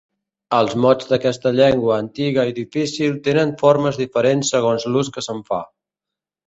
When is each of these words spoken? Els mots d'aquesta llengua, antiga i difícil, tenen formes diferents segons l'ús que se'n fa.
Els 0.59 0.71
mots 0.85 1.09
d'aquesta 1.11 1.51
llengua, 1.57 1.99
antiga 2.05 2.47
i 2.53 2.57
difícil, 2.61 3.15
tenen 3.29 3.55
formes 3.63 4.01
diferents 4.05 4.53
segons 4.57 4.93
l'ús 4.93 5.15
que 5.19 5.29
se'n 5.29 5.49
fa. 5.53 5.67